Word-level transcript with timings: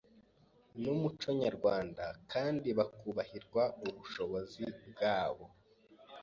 n’umuco 0.81 1.27
nyarwanda 1.41 2.03
kandi 2.31 2.67
bakubahirwa 2.77 3.63
ubushishozi 3.83 4.63
bwabo 4.89 5.45